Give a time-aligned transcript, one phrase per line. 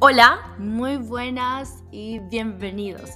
[0.00, 3.10] Hola, muy buenas y bienvenidos.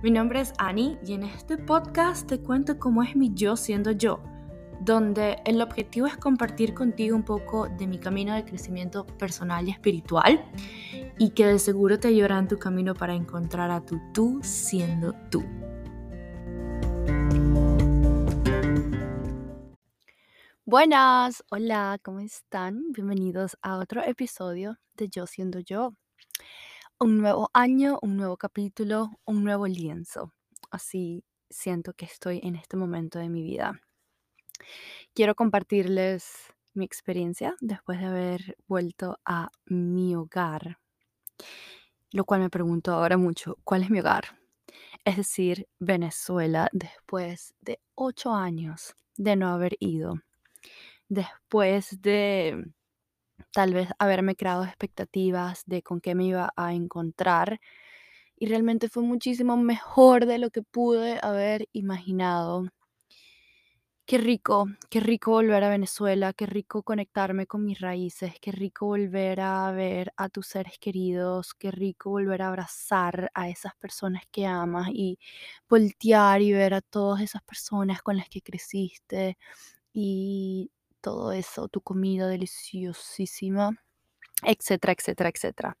[0.00, 3.90] Mi nombre es Annie y en este podcast te cuento cómo es mi yo siendo
[3.90, 4.22] yo,
[4.80, 9.72] donde el objetivo es compartir contigo un poco de mi camino de crecimiento personal y
[9.72, 10.44] espiritual
[11.18, 15.12] y que de seguro te ayudará en tu camino para encontrar a tu tú siendo
[15.32, 15.44] tú.
[20.64, 22.92] Buenas, hola, ¿cómo están?
[22.92, 25.96] Bienvenidos a otro episodio de Yo siendo yo
[26.98, 30.32] un nuevo año, un nuevo capítulo, un nuevo lienzo.
[30.70, 33.80] Así siento que estoy en este momento de mi vida.
[35.14, 40.78] Quiero compartirles mi experiencia después de haber vuelto a mi hogar,
[42.12, 44.38] lo cual me pregunto ahora mucho, ¿cuál es mi hogar?
[45.04, 50.20] Es decir, Venezuela, después de ocho años de no haber ido,
[51.08, 52.72] después de
[53.52, 57.60] tal vez haberme creado expectativas de con qué me iba a encontrar
[58.36, 62.66] y realmente fue muchísimo mejor de lo que pude haber imaginado.
[64.06, 68.86] Qué rico, qué rico volver a Venezuela, qué rico conectarme con mis raíces, qué rico
[68.86, 74.24] volver a ver a tus seres queridos, qué rico volver a abrazar a esas personas
[74.32, 75.18] que amas y
[75.68, 79.38] voltear y ver a todas esas personas con las que creciste
[79.92, 80.70] y
[81.00, 83.72] todo eso, tu comida deliciosísima,
[84.42, 85.78] etcétera, etcétera, etcétera.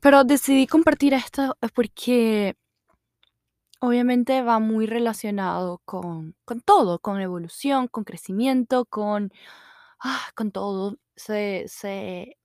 [0.00, 2.56] Pero decidí compartir esto porque
[3.80, 9.32] obviamente va muy relacionado con, con todo, con evolución, con crecimiento, con,
[10.00, 10.96] ah, con todo.
[11.16, 12.38] Se, se,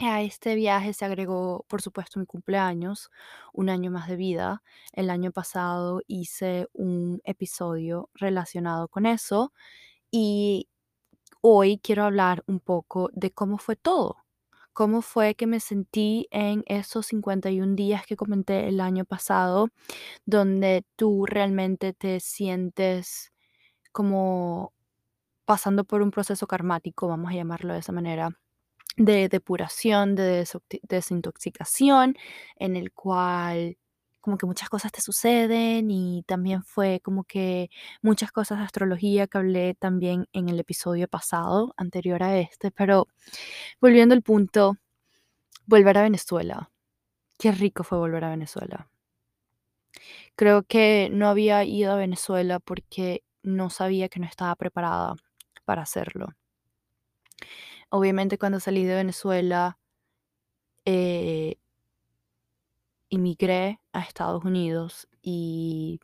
[0.00, 3.10] a este viaje se agregó, por supuesto, mi cumpleaños,
[3.52, 4.62] un año más de vida.
[4.92, 9.52] El año pasado hice un episodio relacionado con eso
[10.10, 10.68] y
[11.42, 14.18] hoy quiero hablar un poco de cómo fue todo,
[14.72, 19.68] cómo fue que me sentí en esos 51 días que comenté el año pasado,
[20.26, 23.32] donde tú realmente te sientes
[23.92, 24.72] como
[25.46, 28.30] pasando por un proceso karmático, vamos a llamarlo de esa manera,
[28.96, 30.46] de depuración, de
[30.84, 32.16] desintoxicación,
[32.56, 33.78] en el cual
[34.22, 37.70] como que muchas cosas te suceden y también fue como que
[38.02, 43.08] muchas cosas de astrología que hablé también en el episodio pasado, anterior a este, pero
[43.80, 44.76] volviendo al punto,
[45.66, 46.70] volver a Venezuela.
[47.38, 48.88] Qué rico fue volver a Venezuela.
[50.36, 55.14] Creo que no había ido a Venezuela porque no sabía que no estaba preparada
[55.64, 56.28] para hacerlo.
[57.90, 59.78] Obviamente cuando salí de Venezuela,
[60.84, 61.56] eh,
[63.12, 66.00] emigré a Estados Unidos y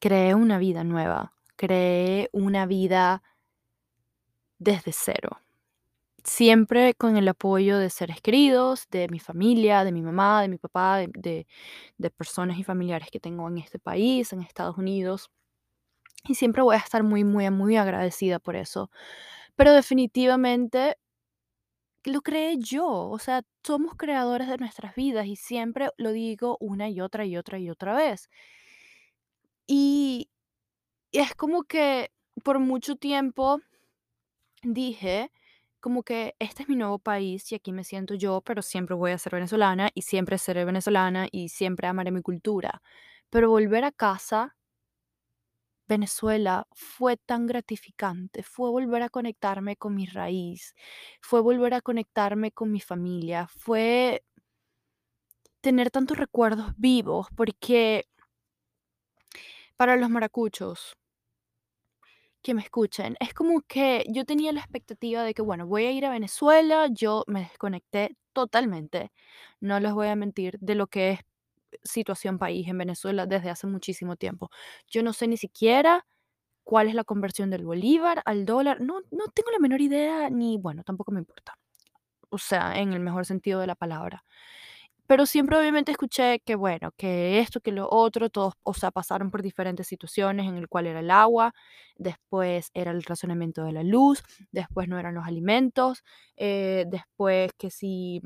[0.00, 3.22] creé una vida nueva, creé una vida
[4.58, 5.38] desde cero.
[6.24, 10.58] Siempre con el apoyo de seres queridos, de mi familia, de mi mamá, de mi
[10.58, 11.46] papá, de,
[11.98, 15.30] de, personas y familiares que tengo en este país, en Estados Unidos.
[16.24, 18.90] Y siempre voy a estar muy, muy, muy agradecida por eso.
[19.56, 20.96] Pero definitivamente
[22.04, 26.88] lo creé yo, o sea, somos creadores de nuestras vidas y siempre lo digo una
[26.88, 28.28] y otra y otra y otra vez.
[29.66, 30.28] Y
[31.12, 32.10] es como que
[32.44, 33.60] por mucho tiempo
[34.62, 35.30] dije
[35.80, 39.10] como que este es mi nuevo país y aquí me siento yo, pero siempre voy
[39.12, 42.82] a ser venezolana y siempre seré venezolana y siempre amaré mi cultura.
[43.30, 44.56] Pero volver a casa
[45.92, 50.74] Venezuela fue tan gratificante, fue volver a conectarme con mi raíz,
[51.20, 54.22] fue volver a conectarme con mi familia, fue
[55.60, 58.06] tener tantos recuerdos vivos, porque
[59.76, 60.96] para los maracuchos
[62.42, 65.92] que me escuchen, es como que yo tenía la expectativa de que, bueno, voy a
[65.92, 69.12] ir a Venezuela, yo me desconecté totalmente,
[69.60, 71.20] no les voy a mentir, de lo que es
[71.84, 74.50] situación país en Venezuela desde hace muchísimo tiempo.
[74.88, 76.06] Yo no sé ni siquiera
[76.64, 78.80] cuál es la conversión del bolívar al dólar.
[78.80, 81.58] No, no tengo la menor idea, ni bueno, tampoco me importa.
[82.30, 84.24] O sea, en el mejor sentido de la palabra.
[85.06, 89.30] Pero siempre obviamente escuché que, bueno, que esto, que lo otro, todos, o sea, pasaron
[89.30, 91.54] por diferentes situaciones en el cual era el agua,
[91.96, 96.02] después era el razonamiento de la luz, después no eran los alimentos,
[96.36, 98.22] eh, después que si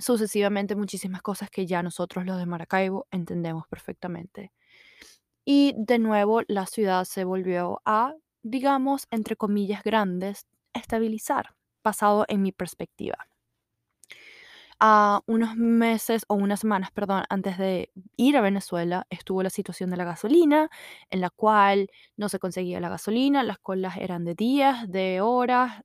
[0.00, 4.52] sucesivamente muchísimas cosas que ya nosotros los de Maracaibo entendemos perfectamente.
[5.44, 11.54] Y de nuevo la ciudad se volvió a, digamos, entre comillas grandes, estabilizar,
[11.84, 13.26] basado en mi perspectiva.
[14.78, 19.88] A unos meses o unas semanas, perdón, antes de ir a Venezuela, estuvo la situación
[19.90, 20.68] de la gasolina,
[21.10, 25.82] en la cual no se conseguía la gasolina, las colas eran de días, de horas,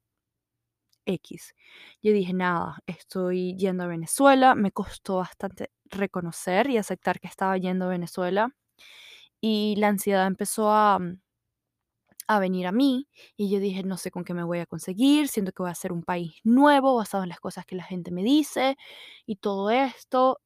[1.05, 1.53] X.
[2.01, 4.55] Yo dije, nada, estoy yendo a Venezuela.
[4.55, 8.53] Me costó bastante reconocer y aceptar que estaba yendo a Venezuela.
[9.41, 11.19] Y la ansiedad empezó a, mm,
[12.27, 15.27] a venir a mí y yo dije, no sé con qué me voy a conseguir,
[15.27, 18.11] siento que voy a ser un país nuevo basado en las cosas que la gente
[18.11, 18.77] me dice
[19.25, 20.39] y todo esto.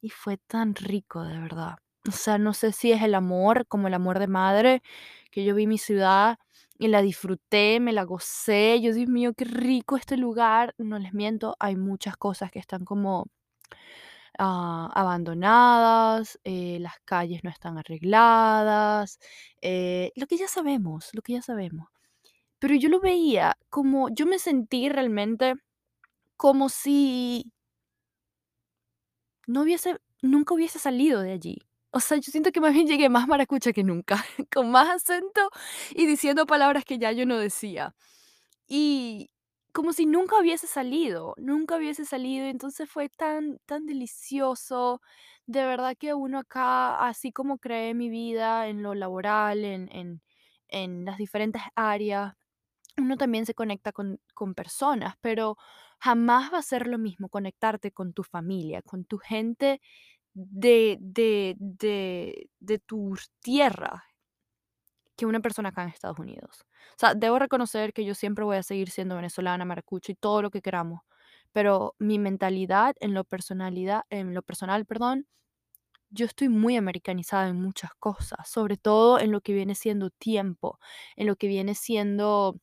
[0.00, 1.76] Y fue tan rico, de verdad.
[2.08, 4.82] O sea, no sé si es el amor, como el amor de madre,
[5.30, 6.38] que yo vi mi ciudad
[6.82, 8.80] y la disfruté, me la gocé.
[8.80, 10.74] Yo, Dios mío, qué rico este lugar.
[10.78, 13.28] No les miento, hay muchas cosas que están como
[14.38, 19.18] ah, abandonadas, eh, las calles no están arregladas,
[19.60, 21.88] eh, lo que ya sabemos, lo que ya sabemos.
[22.60, 25.54] Pero yo lo veía como, yo me sentí realmente
[26.36, 27.52] como si
[29.46, 31.58] no hubiese, nunca hubiese salido de allí.
[31.92, 34.16] O sea, yo siento que más bien llegué más maracucha que nunca,
[34.52, 35.50] con más acento
[35.90, 37.94] y diciendo palabras que ya yo no decía.
[38.68, 39.30] Y
[39.72, 45.00] como si nunca hubiese salido, nunca hubiese salido, entonces fue tan, tan delicioso.
[45.46, 50.22] De verdad que uno acá, así como creé mi vida en lo laboral, en, en,
[50.68, 52.34] en las diferentes áreas,
[52.98, 55.56] uno también se conecta con, con personas, pero
[55.98, 59.80] jamás va a ser lo mismo conectarte con tu familia, con tu gente
[60.34, 64.04] de, de, de, de tu tierra,
[65.16, 66.64] que una persona acá en Estados Unidos.
[66.96, 70.42] O sea, debo reconocer que yo siempre voy a seguir siendo venezolana, maracucha y todo
[70.42, 71.02] lo que queramos,
[71.52, 75.26] pero mi mentalidad en lo personalidad, en lo personal, perdón,
[76.10, 80.78] yo estoy muy americanizada en muchas cosas, sobre todo en lo que viene siendo tiempo,
[81.16, 82.58] en lo que viene siendo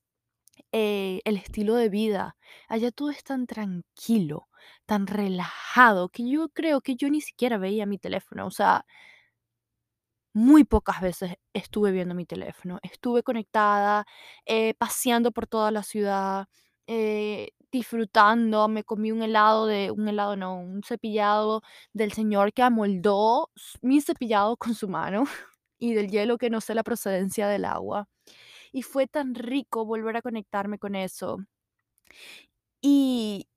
[0.74, 2.38] eh, el estilo de vida.
[2.70, 4.49] Allá todo es tan tranquilo,
[4.86, 8.48] tan relajado, que yo creo que yo ni siquiera veía mi teléfono.
[8.48, 8.86] O sea,
[10.34, 12.80] muy pocas veces estuve viendo mi teléfono.
[12.84, 14.06] Estuve conectada,
[14.46, 16.48] eh, paseando por toda la ciudad,
[16.88, 18.68] eh, disfrutando.
[18.68, 21.62] Me comí un helado de, un helado no, un cepillado
[21.94, 23.50] del señor que amoldó
[23.82, 25.24] mi cepillado con su mano
[25.80, 28.08] y del hielo que no sé la procedencia del agua.
[28.72, 31.40] Y fue tan rico volver a conectarme con eso.
[32.82, 33.49] Y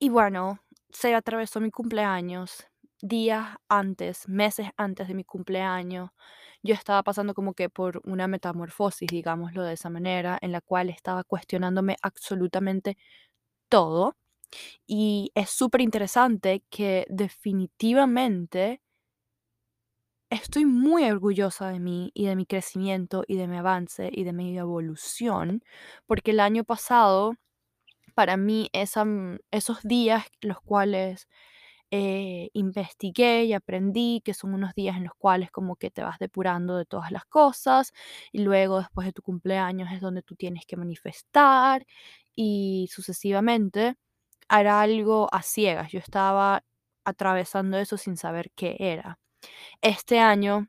[0.00, 0.60] y bueno,
[0.90, 2.66] se atravesó mi cumpleaños,
[3.02, 6.10] días antes, meses antes de mi cumpleaños,
[6.62, 10.90] yo estaba pasando como que por una metamorfosis, digámoslo de esa manera, en la cual
[10.90, 12.96] estaba cuestionándome absolutamente
[13.70, 14.16] todo.
[14.86, 18.82] Y es súper interesante que definitivamente
[20.30, 24.32] estoy muy orgullosa de mí y de mi crecimiento y de mi avance y de
[24.32, 25.62] mi evolución,
[26.06, 27.34] porque el año pasado,
[28.20, 31.26] para mí, mm, esos días los cuales
[31.90, 36.18] eh, investigué y aprendí que son unos días en los cuales como que te vas
[36.18, 37.92] depurando de todas las cosas
[38.30, 41.86] y luego después de tu cumpleaños es donde tú tienes que manifestar
[42.36, 43.96] y sucesivamente
[44.50, 45.90] era algo a ciegas.
[45.92, 46.62] Yo estaba
[47.06, 49.18] atravesando eso sin saber qué era.
[49.82, 50.68] Este año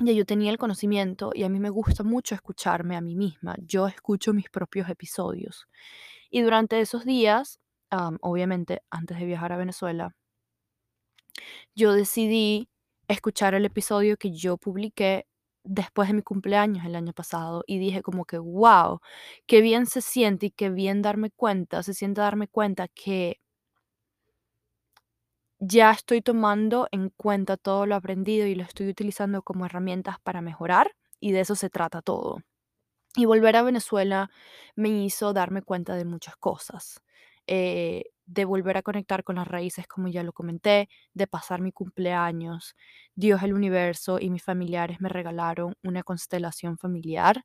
[0.00, 3.54] ya yo tenía el conocimiento y a mí me gusta mucho escucharme a mí misma.
[3.60, 5.68] Yo escucho mis propios episodios.
[6.32, 10.16] Y durante esos días, am, obviamente antes de viajar a Venezuela,
[11.74, 12.68] yo decidí
[13.08, 15.26] escuchar el episodio que yo publiqué
[15.64, 19.00] después de mi cumpleaños el año pasado y dije como que, wow,
[19.46, 23.38] qué bien se siente y qué bien darme cuenta, se siente darme cuenta que
[25.60, 30.42] ya estoy tomando en cuenta todo lo aprendido y lo estoy utilizando como herramientas para
[30.42, 32.42] mejorar y de eso se trata todo.
[33.16, 34.30] Y volver a Venezuela
[34.74, 37.02] me hizo darme cuenta de muchas cosas,
[37.46, 41.72] eh, de volver a conectar con las raíces, como ya lo comenté, de pasar mi
[41.72, 42.74] cumpleaños.
[43.14, 47.44] Dios, el universo y mis familiares me regalaron una constelación familiar,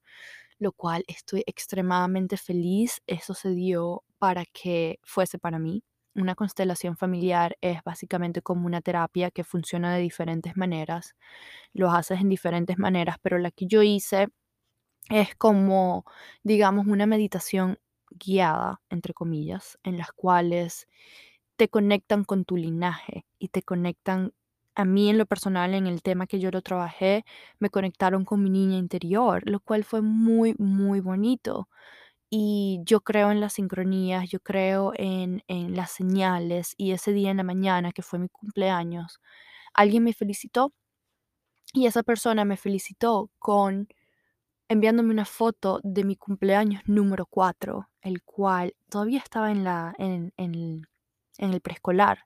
[0.60, 3.02] lo cual estoy extremadamente feliz.
[3.08, 5.84] Eso se dio para que fuese para mí.
[6.16, 11.16] Una constelación familiar es básicamente como una terapia que funciona de diferentes maneras.
[11.74, 14.30] Lo haces en diferentes maneras, pero la que yo hice
[15.10, 16.06] es como,
[16.44, 17.80] digamos, una meditación
[18.12, 20.88] guiada, entre comillas, en las cuales
[21.58, 24.34] te conectan con tu linaje y te conectan,
[24.76, 27.26] a mí en lo personal, en el tema que yo lo trabajé,
[27.60, 31.70] me conectaron con mi niña interior, lo cual fue muy, muy bonito.
[32.30, 37.32] Y yo creo en las sincronías, yo creo en, en las señales y ese día
[37.32, 39.20] en la mañana, que fue mi cumpleaños,
[39.74, 40.74] alguien me felicitó
[41.74, 43.88] y esa persona me felicitó con
[44.70, 50.34] enviándome una foto de mi cumpleaños número 4, el cual todavía estaba en, la, en,
[50.38, 50.86] en
[51.38, 52.26] el, preescolar.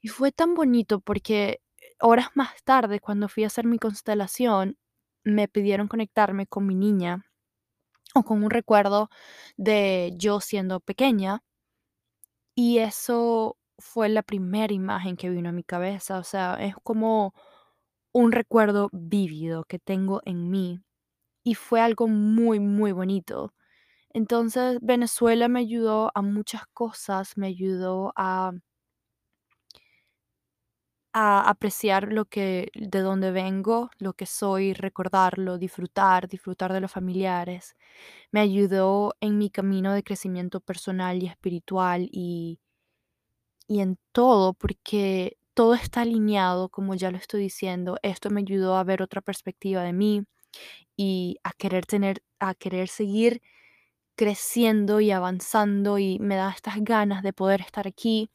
[0.00, 1.60] Y fue tan bonito porque
[2.00, 4.78] horas más tarde, cuando fui a hacer mi constelación,
[5.24, 7.24] me pidieron conectarme con mi niña
[8.14, 9.10] o con un recuerdo
[9.56, 11.42] de yo siendo pequeña.
[12.54, 17.34] Y eso fue la primera imagen que vino a mi cabeza, o sea, es como
[18.12, 20.83] un recuerdo vívido que tengo en mí
[21.44, 23.54] y fue algo muy, muy bonito.
[24.10, 28.52] Entonces, Venezuela me ayudó a muchas cosas, me ayudó a
[31.12, 36.90] a apreciar lo que de dónde vengo, lo que soy, recordarlo, disfrutar, disfrutar de los
[36.92, 37.76] familiares.
[38.32, 42.58] Me ayudó en mi camino de crecimiento personal y espiritual y
[43.68, 47.96] y en todo, porque todo está alineado, como ya lo estoy diciendo.
[48.02, 50.24] Esto me ayudó a ver otra perspectiva de mí
[50.96, 53.42] y a querer tener a querer seguir
[54.16, 58.30] creciendo y avanzando, y me da estas ganas de poder estar aquí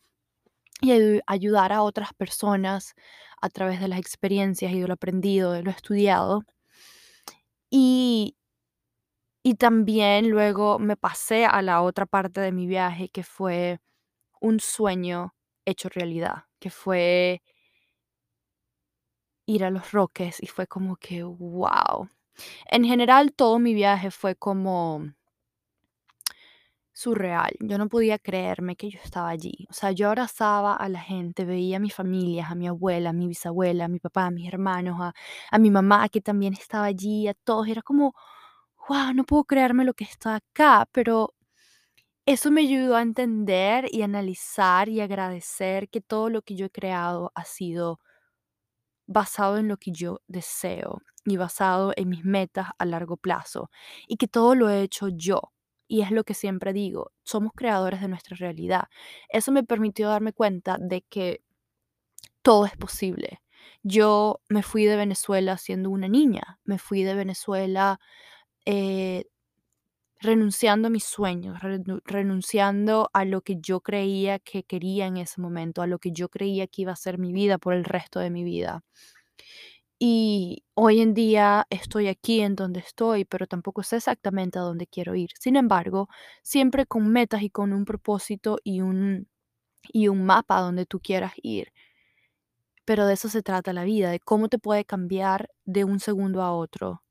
[0.81, 2.95] y ayu ayudar a otras personas
[3.41, 6.43] a través de las experiencias y de lo aprendido, de lo estudiado.
[7.71, 8.33] Y
[9.45, 13.79] y también luego me pasé a la otra parte de mi viaje, que fue
[14.41, 15.35] un sueño
[15.65, 17.41] hecho realidad, que fue
[19.47, 22.09] ir a Los Roques, y fue como que, guau.
[22.65, 25.03] En general, todo mi viaje fue como
[26.93, 27.51] surreal.
[27.61, 29.65] Yo no podía creerme que yo estaba allí.
[29.69, 33.13] O sea, yo abrazaba a la gente, veía a mi familia, a mi abuela, a
[33.13, 35.13] mi bisabuela, a mi papá, a mis hermanos, a,
[35.51, 37.67] a mi mamá que también estaba allí, a todos.
[37.69, 38.13] Era como,
[38.89, 41.33] wow, no puedo creerme lo que está acá, pero
[42.25, 46.69] eso me ayudó a entender y analizar y agradecer que todo lo que yo he
[46.71, 47.99] creado ha sido
[49.07, 53.69] basado en lo que yo deseo y basado en mis metas a largo plazo
[54.07, 55.53] y que todo lo he hecho yo.
[55.87, 58.85] Y es lo que siempre digo, somos creadores de nuestra realidad.
[59.29, 61.41] Eso me permitió darme cuenta de que
[62.41, 63.41] todo es posible.
[63.83, 67.99] Yo me fui de Venezuela siendo una niña, me fui de Venezuela
[68.65, 69.25] eh,
[70.21, 75.41] renunciando a mis sueños, renu- renunciando a lo que yo creía que quería en ese
[75.41, 78.19] momento, a lo que yo creía que iba a ser mi vida por el resto
[78.19, 78.83] de mi vida.
[80.01, 84.87] Y hoy en día estoy aquí en donde estoy, pero tampoco sé exactamente a dónde
[84.87, 85.29] quiero ir.
[85.39, 86.07] Sin embargo,
[86.41, 89.27] siempre con metas y con un propósito y un,
[89.93, 91.73] y un mapa a donde tú quieras ir.
[92.85, 96.41] Pero de eso se trata la vida, de cómo te puede cambiar de un segundo
[96.41, 97.03] a otro.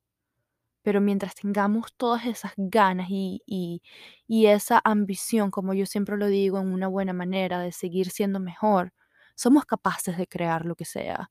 [0.82, 3.82] Pero mientras tengamos todas esas ganas y, y,
[4.28, 8.40] y esa ambición, como yo siempre lo digo, en una buena manera de seguir siendo
[8.40, 8.92] mejor,
[9.36, 11.30] somos capaces de crear lo que sea.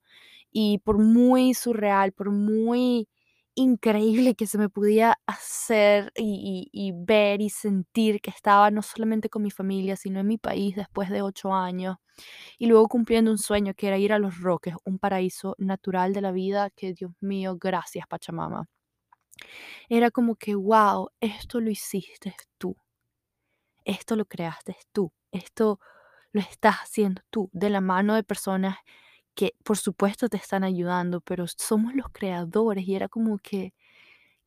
[0.59, 3.07] Y por muy surreal, por muy
[3.55, 9.29] increíble que se me podía hacer y, y- ver y sentir que estaba no solamente
[9.29, 11.97] con mi familia, sino en mi país después de ocho años,
[12.59, 16.21] y luego cumpliendo un sueño que era ir a Los Roques, un paraíso natural de
[16.21, 18.67] la vida, que Dios mío, gracias Pachamama.
[19.89, 22.77] Era como que, wow, esto lo hiciste tú,
[23.85, 25.79] esto lo creaste tú, esto
[26.31, 28.77] lo estás haciendo tú, de la mano de personas
[29.37, 33.73] que por supuesto te están ayudando, pero somos los creadores y era como que,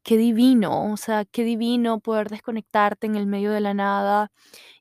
[0.04, 4.32] qué divino, o sea, qué divino poder desconectarte en el medio de la nada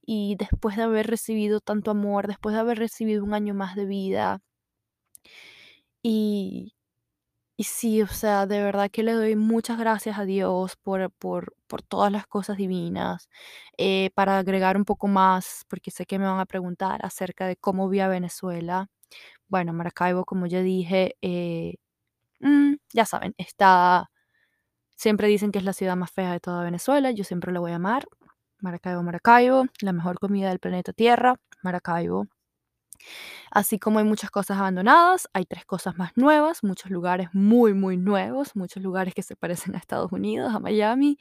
[0.06, 3.86] y después de haber recibido tanto amor, después de haber recibido un año más de
[3.88, 4.42] vida.
[6.04, 6.74] Y,
[7.58, 11.56] y sí, o sea, de verdad que le doy muchas gracias a Dios por, por,
[11.68, 13.30] por todas las cosas divinas.
[13.78, 17.58] Eh, para agregar un poco más, porque sé que me van a preguntar acerca de
[17.58, 18.90] cómo vi a Venezuela.
[19.50, 21.76] Bueno, Maracaibo, como ya dije, eh,
[22.42, 24.12] mm, ya saben, está,
[24.98, 27.72] siempre dicen que es la ciudad más fea de toda Venezuela, yo siempre la voy
[27.74, 28.08] a amar.
[28.60, 32.28] Maracaibo, Maracaibo, la mejor comida del planeta Tierra, Maracaibo.
[33.52, 37.98] Así como hay muchas cosas abandonadas, hay tres cosas más nuevas, muchos lugares muy, muy
[37.98, 41.18] nuevos, muchos lugares que se parecen a Estados Unidos, a Miami,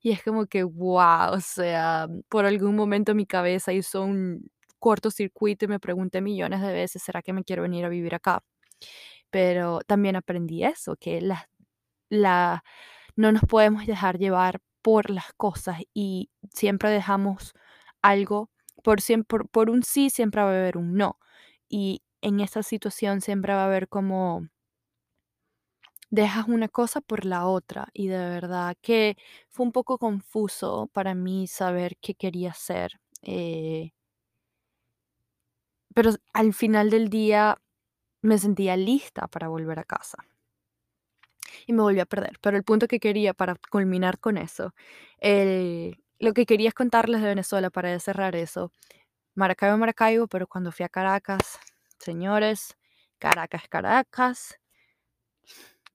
[0.00, 4.48] y es como que, wow, o sea, por algún momento mi cabeza hizo un
[4.82, 8.44] cortocircuito y me pregunté millones de veces, ¿será que me quiero venir a vivir acá?
[9.30, 11.48] Pero también aprendí eso, que la,
[12.10, 12.64] la,
[13.16, 17.54] no nos podemos dejar llevar por las cosas y siempre dejamos
[18.02, 18.50] algo,
[18.84, 21.18] por, por, por un sí siempre va a haber un no.
[21.68, 24.48] Y en esa situación siempre va a haber como
[26.10, 29.16] dejas una cosa por la otra y de verdad que
[29.48, 33.00] fue un poco confuso para mí saber qué quería hacer.
[33.22, 33.92] eh,
[35.94, 37.58] pero al final del día
[38.22, 40.18] me sentía lista para volver a casa.
[41.66, 42.38] y me volví a perder.
[42.40, 44.74] Pero el punto que quería para culminar con eso,
[45.18, 48.72] el- lo que quería es contarles de Venezuela para cerrar eso.
[49.34, 51.58] Maracaibo, Maracaibo, pero cuando fui a Caracas,
[51.98, 52.76] señores,
[53.18, 54.58] Caracas, Caracas,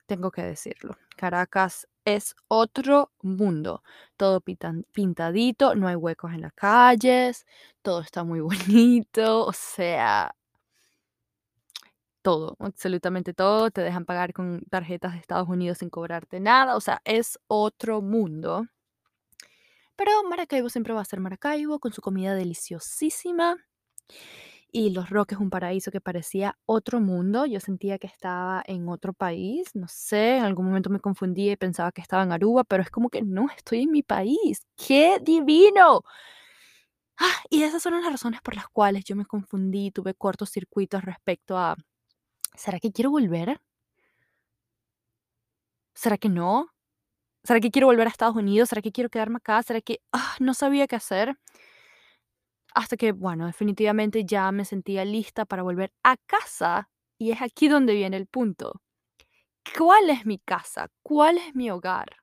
[0.07, 0.97] tengo que decirlo.
[1.15, 3.83] Caracas es otro mundo.
[4.17, 7.45] Todo pintadito, no hay huecos en las calles,
[7.81, 10.33] todo está muy bonito, o sea,
[12.21, 13.71] todo, absolutamente todo.
[13.71, 18.01] Te dejan pagar con tarjetas de Estados Unidos sin cobrarte nada, o sea, es otro
[18.01, 18.65] mundo.
[19.95, 23.57] Pero Maracaibo siempre va a ser Maracaibo, con su comida deliciosísima
[24.71, 27.45] y Los Roques, un paraíso que parecía otro mundo.
[27.45, 31.55] Yo sentía que estaba en otro país, no sé, en algún momento me confundí y
[31.55, 34.61] pensaba que estaba en Aruba, pero es como que no, estoy en mi país.
[34.75, 36.03] ¡Qué divino!
[37.19, 41.57] Ah, y esas son las razones por las cuales yo me confundí, tuve cortocircuitos respecto
[41.57, 41.75] a,
[42.55, 43.61] ¿será que quiero volver?
[45.95, 46.69] ¿Será que no?
[47.43, 48.69] ¿Será que quiero volver a Estados Unidos?
[48.69, 49.63] ¿Será que quiero quedarme acá?
[49.63, 51.37] ¿Será que ah, no sabía qué hacer?
[52.77, 56.91] Hasta que, bueno, definitivamente ya me sentía lista para volver a casa.
[57.17, 58.83] Y es aquí donde viene el punto.
[59.75, 60.91] ¿Cuál es mi casa?
[61.01, 62.17] ¿Cuál es mi hogar?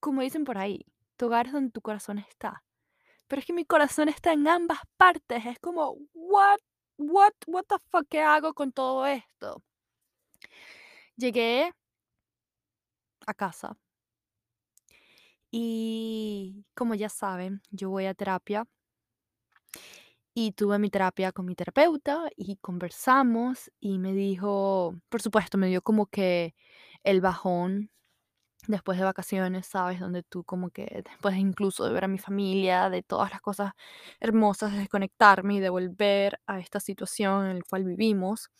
[0.00, 0.84] Como dicen por ahí,
[1.16, 2.62] tu hogar es donde tu corazón está.
[3.26, 5.46] Pero es que mi corazón está en ambas partes.
[5.46, 6.58] Es como, what,
[6.98, 9.62] what, what the fuck, ¿qué hago con todo esto?
[11.16, 11.72] Llegué
[13.26, 13.78] a casa.
[15.50, 18.66] Y como ya saben, yo voy a terapia
[20.34, 25.68] y tuve mi terapia con mi terapeuta y conversamos y me dijo, por supuesto, me
[25.68, 26.54] dio como que
[27.04, 27.90] el bajón
[28.68, 30.00] después de vacaciones, ¿sabes?
[30.00, 33.72] Donde tú como que después incluso de ver a mi familia, de todas las cosas
[34.20, 38.50] hermosas, de desconectarme y de volver a esta situación en la cual vivimos,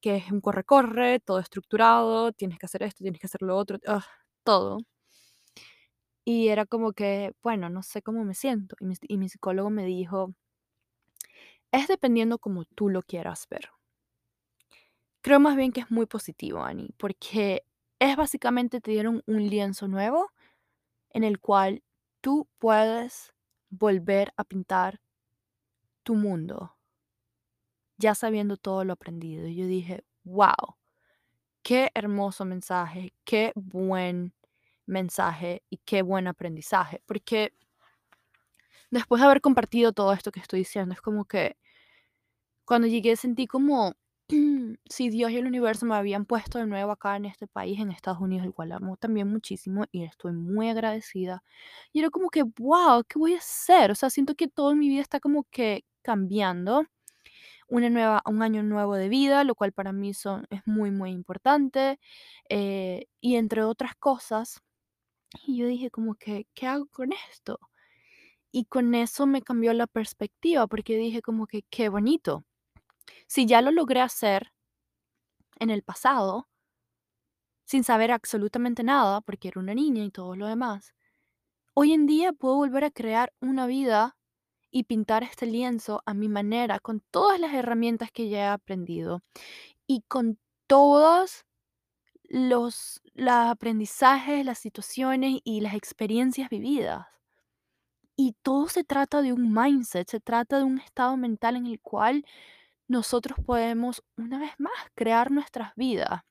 [0.00, 3.78] que es un corre-corre, todo estructurado, tienes que hacer esto, tienes que hacer lo otro,
[3.88, 4.04] ah,
[4.44, 4.78] todo.
[6.24, 8.76] Y era como que, bueno, no sé cómo me siento.
[8.80, 10.34] Y mi, y mi psicólogo me dijo,
[11.76, 13.70] es dependiendo como tú lo quieras ver.
[15.22, 17.64] Creo más bien que es muy positivo, Ani, porque
[17.98, 20.30] es básicamente te dieron un lienzo nuevo
[21.10, 21.82] en el cual
[22.20, 23.32] tú puedes
[23.70, 25.00] volver a pintar
[26.02, 26.76] tu mundo,
[27.98, 29.46] ya sabiendo todo lo aprendido.
[29.48, 30.76] Y yo dije, wow,
[31.62, 34.32] qué hermoso mensaje, qué buen
[34.86, 37.52] mensaje y qué buen aprendizaje, porque
[38.90, 41.56] después de haber compartido todo esto que estoy diciendo, es como que
[42.66, 43.94] cuando llegué sentí como
[44.90, 47.90] si Dios y el universo me habían puesto de nuevo acá en este país, en
[47.92, 51.44] Estados Unidos, el cual amo también muchísimo y estoy muy agradecida.
[51.92, 53.90] Y era como que, wow, ¿qué voy a hacer?
[53.92, 56.84] O sea, siento que todo mi vida está como que cambiando.
[57.68, 61.10] Una nueva, un año nuevo de vida, lo cual para mí son, es muy, muy
[61.10, 61.98] importante.
[62.48, 64.62] Eh, y entre otras cosas,
[65.46, 67.58] y yo dije como que, ¿qué hago con esto?
[68.52, 72.44] Y con eso me cambió la perspectiva, porque dije como que, qué bonito.
[73.26, 74.52] Si ya lo logré hacer
[75.58, 76.48] en el pasado,
[77.64, 80.94] sin saber absolutamente nada, porque era una niña y todo lo demás,
[81.74, 84.16] hoy en día puedo volver a crear una vida
[84.70, 89.22] y pintar este lienzo a mi manera, con todas las herramientas que ya he aprendido
[89.86, 91.44] y con todos
[92.24, 97.06] los, los aprendizajes, las situaciones y las experiencias vividas.
[98.16, 101.80] Y todo se trata de un mindset, se trata de un estado mental en el
[101.80, 102.24] cual
[102.88, 106.22] nosotros podemos, una vez más, crear nuestras vidas.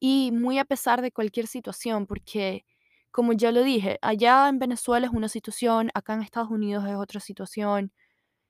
[0.00, 2.64] Y muy a pesar de cualquier situación, porque
[3.10, 6.94] como ya lo dije, allá en Venezuela es una situación, acá en Estados Unidos es
[6.96, 7.92] otra situación.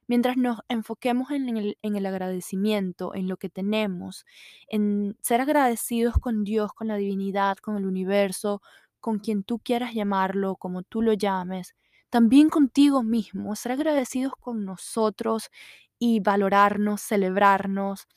[0.09, 4.27] Mientras nos enfoquemos en el, en el agradecimiento, en lo que tenemos,
[4.69, 8.62] en ser agradecidos con Dios, con la divinidad, con el universo,
[9.01, 11.75] con quien tú quieras llamarlo, como tú lo llames,
[12.11, 15.51] también contigo mismo, ser agradecidos con nosotros
[16.05, 18.09] y valorarnos, celebrarnos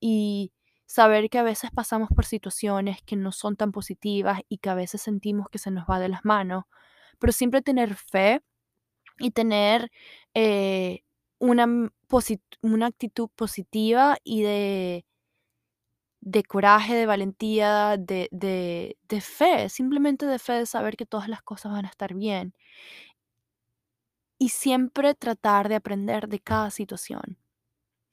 [0.00, 0.50] y
[0.86, 4.74] saber que a veces pasamos por situaciones que no son tan positivas y que a
[4.74, 6.64] veces sentimos que se nos va de las manos,
[7.18, 8.40] pero siempre tener fe
[9.18, 9.90] y tener
[10.34, 11.02] eh,
[11.38, 11.66] una,
[12.62, 15.04] una actitud positiva y de,
[16.20, 21.28] de coraje, de valentía, de, de, de fe, simplemente de fe de saber que todas
[21.28, 22.54] las cosas van a estar bien
[24.38, 27.38] y siempre tratar de aprender de cada situación.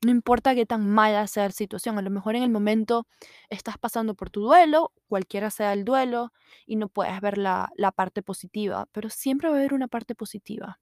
[0.03, 3.05] No importa qué tan mala sea la situación, a lo mejor en el momento
[3.49, 6.33] estás pasando por tu duelo, cualquiera sea el duelo,
[6.65, 10.15] y no puedes ver la, la parte positiva, pero siempre va a haber una parte
[10.15, 10.79] positiva.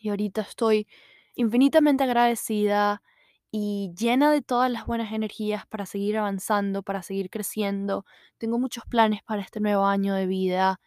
[0.00, 0.86] Y ahorita estoy
[1.34, 3.02] infinitamente agradecida
[3.50, 8.04] y llena de todas las buenas energías para seguir avanzando, para seguir creciendo.
[8.38, 10.80] Tengo muchos planes para este nuevo año de vida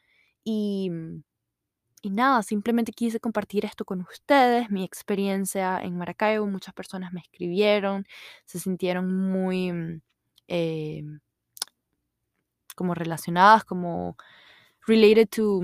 [0.44, 1.24] y mm,
[2.02, 6.48] y nada, simplemente quise compartir esto con ustedes, mi experiencia en Maracaibo.
[6.48, 8.06] Muchas personas me escribieron,
[8.46, 10.02] se sintieron muy, mm,
[10.48, 11.04] eh,
[12.76, 14.18] como relacionadas, como
[14.88, 15.62] related to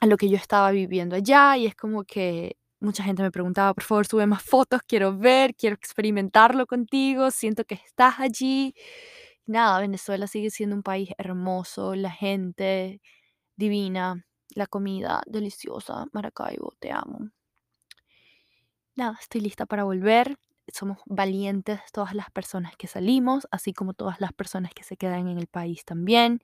[0.00, 3.74] a lo que yo estaba viviendo allá y es como que mucha gente me preguntaba,
[3.74, 8.74] por favor, sube más fotos, quiero ver, quiero experimentarlo contigo, siento que estás allí.
[9.46, 13.00] Nada, Venezuela sigue siendo un país hermoso, la gente
[13.56, 14.26] divina,
[14.56, 17.30] la comida deliciosa, Maracaibo, te amo.
[18.94, 20.38] Nada, estoy lista para volver.
[20.72, 25.28] Somos valientes todas las personas que salimos, así como todas las personas que se quedan
[25.28, 26.40] en el país también.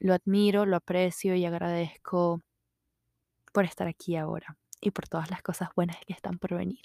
[0.00, 2.40] lo admiro, lo aprecio y agradezco
[3.52, 6.82] por estar aquí ahora y por todas las cosas buenas que están por venir.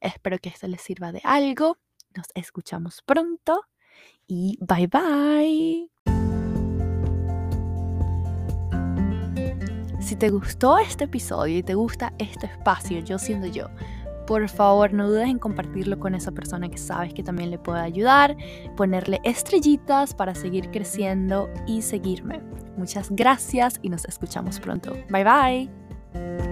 [0.00, 1.78] Espero que esto les sirva de algo.
[2.16, 3.62] Nos escuchamos pronto
[4.26, 6.19] y bye bye.
[10.10, 13.68] Si te gustó este episodio y te gusta este espacio, yo siendo yo,
[14.26, 17.78] por favor no dudes en compartirlo con esa persona que sabes que también le puede
[17.78, 18.36] ayudar,
[18.76, 22.40] ponerle estrellitas para seguir creciendo y seguirme.
[22.76, 24.94] Muchas gracias y nos escuchamos pronto.
[25.10, 26.49] Bye bye.